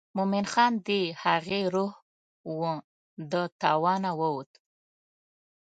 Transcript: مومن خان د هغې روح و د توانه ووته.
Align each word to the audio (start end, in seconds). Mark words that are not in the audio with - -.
مومن 0.17 0.45
خان 0.51 0.73
د 0.87 0.89
هغې 1.23 1.61
روح 1.75 1.93
و 2.57 2.61
د 3.31 3.33
توانه 3.61 4.11
ووته. 4.21 4.59